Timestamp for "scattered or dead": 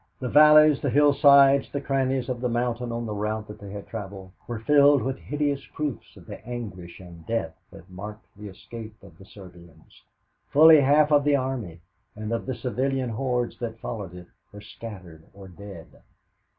14.61-15.85